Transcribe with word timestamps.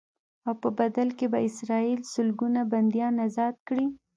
او 0.47 0.53
په 0.61 0.69
بدل 0.79 1.07
کې 1.17 1.25
به 1.31 1.39
اسرائیل 1.49 1.99
سلګونه 2.13 2.61
بنديان 2.71 3.15
ازاد 3.27 3.55
کړي. 3.67 3.85